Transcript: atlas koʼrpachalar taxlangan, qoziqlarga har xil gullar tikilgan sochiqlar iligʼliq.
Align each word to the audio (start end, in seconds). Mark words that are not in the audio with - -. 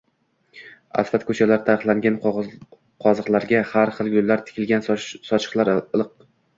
atlas 1.01 1.25
koʼrpachalar 1.27 1.61
taxlangan, 1.67 2.17
qoziqlarga 3.05 3.63
har 3.75 3.95
xil 4.01 4.13
gullar 4.19 4.45
tikilgan 4.53 4.89
sochiqlar 4.93 5.77
iligʼliq. 5.79 6.15